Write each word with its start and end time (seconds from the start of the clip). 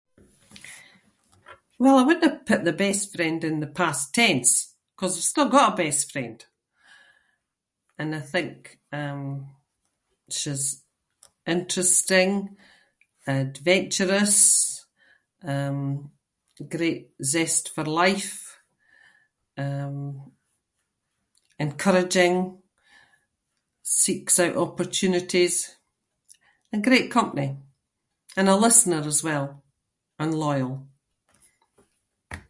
Well 1.85 1.97
I 1.97 2.03
wouldnae 2.07 2.33
put 2.49 2.61
the 2.67 2.73
best 2.85 3.05
friend 3.15 3.39
in 3.49 3.57
the 3.63 3.71
past 3.81 4.05
tense 4.19 4.51
‘cause 4.97 5.13
I’ve 5.17 5.29
still 5.31 5.49
got 5.55 5.71
a 5.73 5.79
best 5.83 6.05
friend 6.13 6.39
and 7.99 8.09
I 8.19 8.23
think, 8.33 8.57
um, 8.99 9.23
she’s 10.39 10.63
interesting, 11.55 12.31
adventurous, 13.39 14.37
um, 15.53 15.79
great 16.75 17.03
zest 17.33 17.63
for 17.75 17.85
life, 18.03 18.35
um, 19.65 19.97
encouraging, 21.65 22.35
seeks 24.01 24.35
out 24.45 24.61
opportunities, 24.67 25.55
and 26.71 26.87
great 26.89 27.09
company. 27.17 27.49
And 28.37 28.47
a 28.49 28.55
listener 28.65 29.01
as 29.13 29.19
well, 29.29 29.47
and 30.21 30.31
loyal. 30.45 30.73